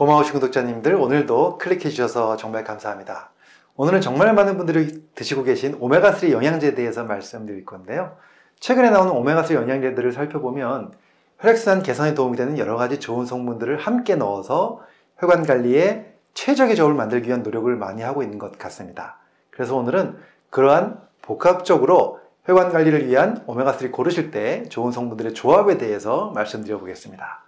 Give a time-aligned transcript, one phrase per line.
[0.00, 3.32] 고마우신 구독자님들 오늘도 클릭해 주셔서 정말 감사합니다.
[3.76, 8.16] 오늘은 정말 많은 분들이 드시고 계신 오메가3 영양제에 대해서 말씀드릴 건데요.
[8.60, 10.94] 최근에 나오는 오메가3 영양제들을 살펴보면
[11.40, 14.80] 혈액순환 개선에 도움이 되는 여러 가지 좋은 성분들을 함께 넣어서
[15.18, 19.18] 혈관 관리에 최적의 조합을 만들기 위한 노력을 많이 하고 있는 것 같습니다.
[19.50, 20.16] 그래서 오늘은
[20.48, 27.44] 그러한 복합적으로 혈관 관리를 위한 오메가3 고르실 때 좋은 성분들의 조합에 대해서 말씀드려 보겠습니다.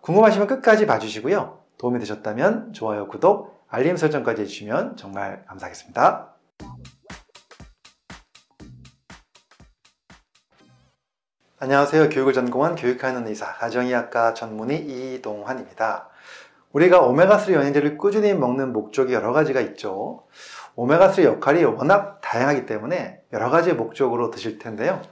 [0.00, 1.62] 궁금하시면 끝까지 봐주시고요.
[1.84, 6.34] 도움이 되셨다면 좋아요, 구독, 알림 설정까지 해주시면 정말 감사하겠습니다.
[11.58, 12.08] 안녕하세요.
[12.08, 16.08] 교육을 전공한 교육하는 의사, 가정의학과 전문의 이동환입니다.
[16.72, 20.24] 우리가 오메가3 영양제를 꾸준히 먹는 목적이 여러 가지가 있죠.
[20.76, 25.02] 오메가3 역할이 워낙 다양하기 때문에 여러 가지 목적으로 드실 텐데요.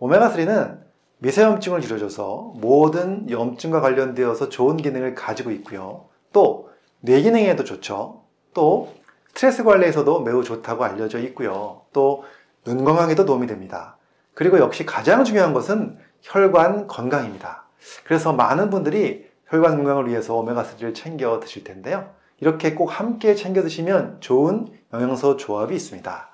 [0.00, 0.80] 오메가3는
[1.18, 6.08] 미세염증을 줄여줘서 모든 염증과 관련되어서 좋은 기능을 가지고 있고요.
[6.36, 6.68] 또
[7.00, 8.24] 뇌기능에도 좋죠.
[8.52, 8.92] 또
[9.28, 11.80] 스트레스 관리에서도 매우 좋다고 알려져 있고요.
[11.94, 12.24] 또
[12.66, 13.96] 눈 건강에도 도움이 됩니다.
[14.34, 17.68] 그리고 역시 가장 중요한 것은 혈관 건강입니다.
[18.04, 22.10] 그래서 많은 분들이 혈관 건강을 위해서 오메가3를 챙겨 드실 텐데요.
[22.40, 26.28] 이렇게 꼭 함께 챙겨 드시면 좋은 영양소 조합이 있습니다.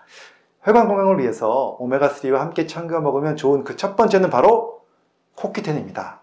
[0.63, 4.81] 혈관 건강을 위해서 오메가3와 함께 챙겨 먹으면 좋은 그 첫 번째는 바로
[5.37, 6.23] 코큐텐입니다.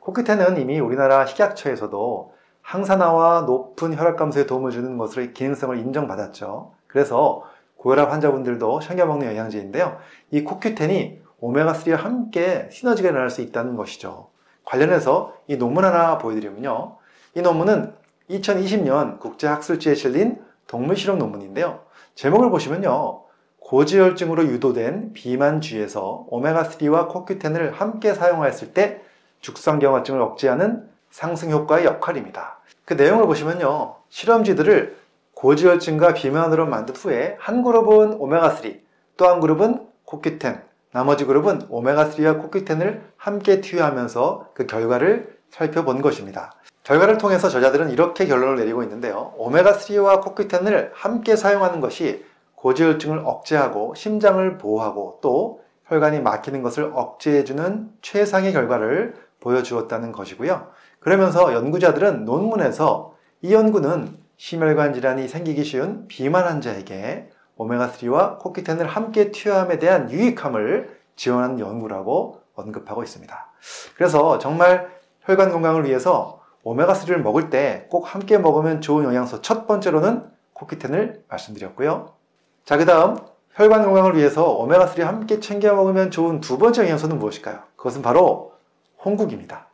[0.00, 2.35] 코큐텐은 이미 우리나라 식약처에서도
[2.66, 6.72] 항산화와 높은 혈압 감소에 도움을 주는 것으로 기능성을 인정받았죠.
[6.88, 7.44] 그래서
[7.76, 9.98] 고혈압 환자분들도 챙겨 먹는 영양제인데요.
[10.32, 14.30] 이 코큐텐이 오메가3와 함께 시너지가 일어날 수 있다는 것이죠.
[14.64, 16.96] 관련해서 이 논문 하나 보여드리면요.
[17.36, 17.94] 이 논문은
[18.30, 21.80] 2020년 국제학술지에 실린 동물 실험 논문인데요.
[22.16, 23.22] 제목을 보시면요.
[23.60, 29.02] 고지혈증으로 유도된 비만주에서 오메가3와 코큐텐을 함께 사용하였을 때
[29.40, 32.55] 죽상경화증을 억제하는 상승 효과의 역할입니다.
[32.86, 33.96] 그 내용을 보시면요.
[34.08, 34.96] 실험쥐들을
[35.34, 38.80] 고지혈증과 비만으로 만든 후에 한 그룹은 오메가3,
[39.18, 46.52] 또 한 그룹은 코큐텐, 나머지 그룹은 오메가3와 코큐텐을 함께 투여하면서 그 결과를 살펴본 것입니다.
[46.84, 49.34] 결과를 통해서 저자들은 이렇게 결론을 내리고 있는데요.
[49.38, 58.52] 오메가3와 코큐텐을 함께 사용하는 것이 고지혈증을 억제하고 심장을 보호하고 또 혈관이 막히는 것을 억제해주는 최상의
[58.52, 60.68] 결과를 보여주었다는 것이고요.
[61.06, 69.78] 그러면서 연구자들은 논문에서 이 연구는 심혈관 질환이 생기기 쉬운 비만 환자에게 오메가3와 코큐텐을 함께 투여함에
[69.78, 73.52] 대한 유익함을 지원하는 연구라고 언급하고 있습니다.
[73.94, 74.90] 그래서 정말
[75.20, 80.24] 혈관 건강을 위해서 오메가3를 먹을 때 꼭 함께 먹으면 좋은 영양소 첫 번째로는
[80.54, 82.14] 코큐텐을 말씀드렸고요.
[82.64, 83.16] 자, 그 다음
[83.52, 87.60] 혈관 건강을 위해서 오메가3 함께 챙겨 먹으면 좋은 두 번째 영양소는 무엇일까요?
[87.76, 88.54] 그것은 바로
[89.04, 89.68] 홍국입니다.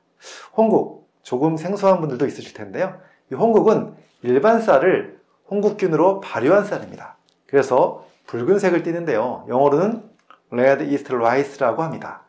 [0.54, 2.98] 홍국, 조금 생소한 분들도 있으실 텐데요.
[3.30, 7.16] 이 홍국은 일반 쌀을 홍국균으로 발효한 쌀입니다.
[7.46, 9.46] 그래서 붉은색을 띠는데요.
[9.48, 10.02] 영어로는
[10.50, 12.22] Red East Rice라고 합니다.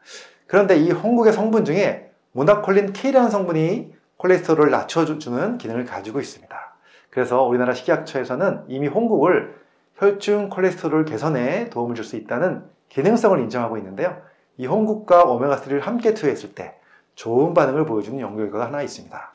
[0.48, 6.74] 그런데 이 홍국의 성분 중에 모나콜린 K라는 성분이 콜레스테롤을 낮춰주는 기능을 가지고 있습니다.
[7.10, 9.56] 그래서 우리나라 식약처에서는 이미 홍국을
[9.98, 14.18] 혈중 콜레스테롤 개선에 도움을 줄 수 있다는 기능성을 인정하고 있는데요.
[14.58, 16.76] 이 홍국과 오메가3를 함께 투여했을 때
[17.16, 19.34] 좋은 반응을 보여주는 연구 결과가 하나 있습니다.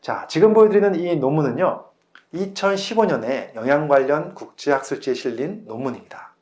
[0.00, 1.84] 자, 지금 보여드리는 이 논문은요.
[2.34, 6.34] 2015년에 영양 관련 국제학술지에 실린 논문입니다.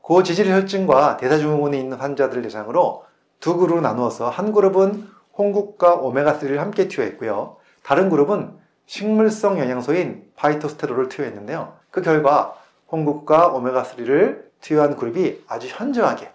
[0.00, 3.04] 고지질 혈증과 대사증후군이 있는 환자들을 대상으로
[3.40, 7.56] 두 그룹으로 나누어서 한 그룹은 홍국과 오메가3를 함께 투여했고요.
[7.82, 8.56] 다른 그룹은
[8.86, 11.74] 식물성 영양소인 파이토스테롤을 투여했는데요.
[11.90, 12.56] 그 결과
[12.90, 16.32] 홍국과 오메가3를 투여한 그룹이 아주 현저하게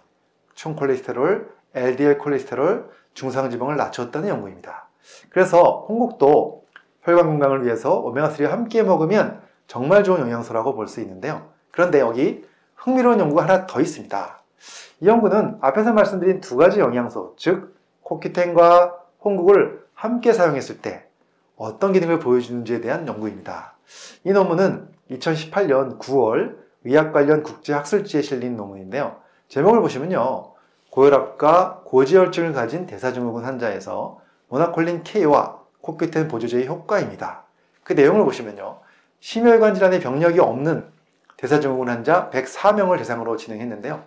[0.54, 4.88] 총 콜레스테롤, LDL 콜레스테롤, 중상지방을 낮췄다는 연구입니다.
[5.30, 6.64] 그래서 홍국도
[7.02, 11.48] 혈관 건강을 위해서 오메가3와 함께 먹으면 정말 좋은 영양소라고 볼 수 있는데요.
[11.70, 12.44] 그런데 여기
[12.76, 14.42] 흥미로운 연구가 하나 더 있습니다.
[15.00, 18.94] 이 연구는 앞에서 말씀드린 두 가지 영양소, 즉 코키텐과
[19.24, 21.06] 홍국을 함께 사용했을 때
[21.56, 23.74] 어떤 기능을 보여주는지에 대한 연구입니다.
[24.24, 29.16] 이 논문은 2018년 9월 의학 관련 국제학술지에 실린 논문인데요.
[29.48, 30.53] 제목을 보시면요.
[30.94, 37.42] 고혈압과 고지혈증을 가진 대사증후군 환자에서 모나콜린 K와 코큐텐 보조제의 효과입니다.
[37.82, 38.78] 그 내용을 보시면요.
[39.18, 40.86] 심혈관 질환의 병력이 없는
[41.36, 44.04] 대사증후군 환자 104명을 대상으로 진행했는데요.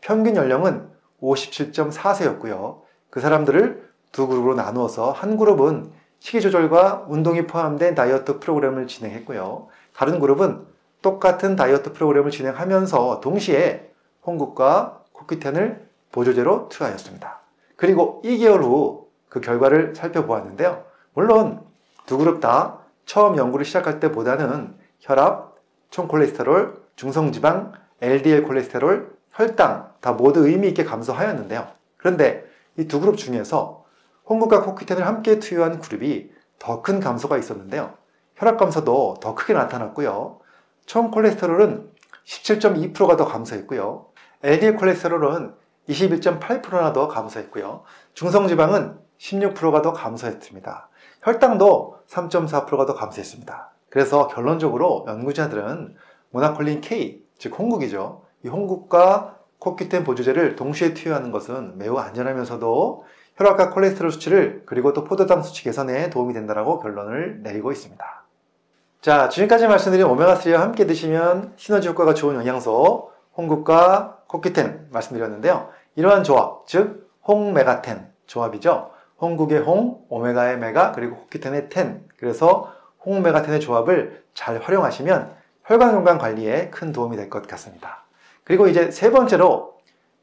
[0.00, 0.88] 평균 연령은
[1.20, 2.80] 57.4세였고요.
[3.10, 9.68] 그 사람들을 두 그룹으로 나누어서 한 그룹은 식이 조절과 운동이 포함된 다이어트 프로그램을 진행했고요.
[9.94, 10.64] 다른 그룹은
[11.02, 13.90] 똑같은 다이어트 프로그램을 진행하면서 동시에
[14.24, 17.40] 홍국과 코큐텐을 보조제로 투하였습니다.
[17.76, 20.84] 그리고 2개월 후 그 결과를 살펴보았는데요.
[21.14, 21.62] 물론
[22.04, 25.54] 두 그룹 다 처음 연구를 시작할 때보다는 혈압,
[25.90, 27.72] 총콜레스테롤, 중성지방,
[28.02, 31.68] LDL 콜레스테롤, 혈당 다 모두 의미 있게 감소하였는데요.
[31.96, 32.44] 그런데
[32.76, 33.84] 이 두 그룹 중에서
[34.28, 37.94] 홍구과 코퀴텐을 함께 투여한 그룹이 더 큰 감소가 있었는데요.
[38.36, 40.40] 혈압 감소도 더 크게 나타났고요.
[40.86, 41.88] 총 콜레스테롤은
[42.26, 44.06] 17.2%가 더 감소했고요.
[44.42, 45.54] LDL 콜레스테롤은
[45.90, 47.82] 21.8%나 더 감소했고요.
[48.14, 50.88] 중성지방은 16%가 더 감소했습니다.
[51.22, 53.70] 혈당도 3.4%가 더 감소했습니다.
[53.90, 55.96] 그래서 결론적으로 연구자들은
[56.30, 58.22] 모나콜린 K, 즉 홍국이죠.
[58.44, 63.04] 이 홍국과 코큐텐 보조제를 동시에 투여하는 것은 매우 안전하면서도
[63.36, 68.24] 혈압과 콜레스테롤 수치를 그리고 또 포도당 수치 개선에 도움이 된다고 결론을 내리고 있습니다.
[69.00, 75.70] 자, 지금까지 말씀드린 오메가3와 함께 드시면 시너지 효과가 좋은 영양소 홍국과 코큐텐 말씀드렸는데요.
[76.00, 78.90] 이러한 조합, 즉 홍메가텐 조합이죠.
[79.20, 82.08] 홍국의 홍, 오메가의 메가, 그리고 코큐텐의 텐.
[82.16, 82.72] 그래서
[83.04, 85.34] 홍메가텐의 조합을 잘 활용하시면
[85.66, 88.04] 혈관 건강 관리에 큰 도움이 될 것 같습니다.
[88.44, 89.74] 그리고 이제 세 번째로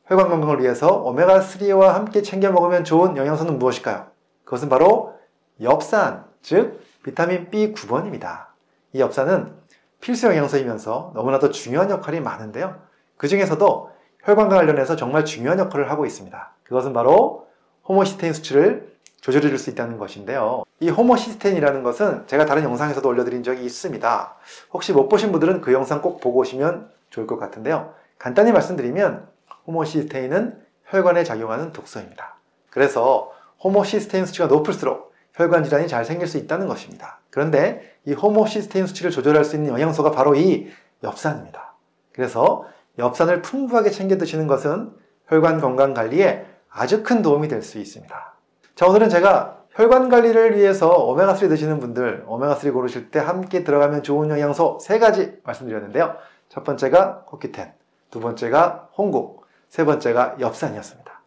[0.07, 4.07] 혈관 건강을 위해서 오메가3와 함께 챙겨 먹으면 좋은 영양소는 무엇일까요?
[4.45, 5.13] 그것은 바로
[5.61, 8.47] 엽산, 즉 비타민 B9번입니다.
[8.93, 9.53] 이 엽산은
[10.01, 12.75] 필수 영양소이면서 너무나도 중요한 역할이 많은데요.
[13.15, 13.91] 그 중에서도
[14.27, 16.51] 혈관과 관련해서 정말 중요한 역할을 하고 있습니다.
[16.65, 17.47] 그것은 바로
[17.87, 20.63] 호모시스테인 수치를 조절해 줄 수 있다는 것인데요.
[20.81, 24.35] 이 호모시스테인이라는 것은 제가 다른 영상에서도 올려드린 적이 있습니다.
[24.73, 27.93] 혹시 못 보신 분들은 그 영상 꼭 보고 오시면 좋을 것 같은데요.
[28.19, 29.29] 간단히 말씀드리면
[29.65, 32.35] 호모시스테인은 혈관에 작용하는 독소입니다.
[32.69, 33.31] 그래서
[33.63, 37.19] 호모시스테인 수치가 높을수록 혈관 질환이 잘 생길 수 있다는 것입니다.
[37.29, 40.69] 그런데 이 호모시스테인 수치를 조절할 수 있는 영양소가 바로 이
[41.01, 41.75] 엽산입니다.
[42.11, 42.65] 그래서
[42.97, 44.91] 엽산을 풍부하게 챙겨 드시는 것은
[45.27, 48.33] 혈관 건강 관리에 아주 큰 도움이 될 수 있습니다.
[48.75, 54.29] 자, 오늘은 제가 혈관 관리를 위해서 오메가3 드시는 분들, 오메가3 고르실 때 함께 들어가면 좋은
[54.29, 56.15] 영양소 세 가지 말씀드렸는데요.
[56.49, 57.73] 첫 번째가 코큐텐,
[58.09, 61.21] 두 번째가 홍국, 세 번째가 엽산이었습니다.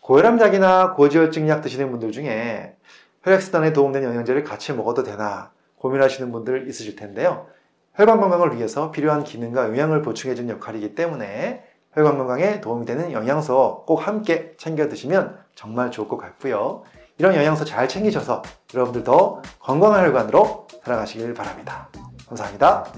[0.00, 2.76] 고혈압약이나 고지혈증 약 드시는 분들 중에
[3.22, 7.46] 혈액순환에 도움되는 영양제를 같이 먹어도 되나 고민하시는 분들 있으실 텐데요.
[7.94, 11.62] 혈관 건강을 위해서 필요한 기능과 영양을 보충해주는 역할이기 때문에
[11.92, 16.84] 혈관 건강에 도움이 되는 영양소 꼭 함께 챙겨 드시면 정말 좋을 것 같고요.
[17.18, 18.42] 이런 영양소 잘 챙기셔서
[18.72, 21.88] 여러분들도 건강한 혈관으로 살아가시길 바랍니다.
[22.26, 22.92] 감사합니다.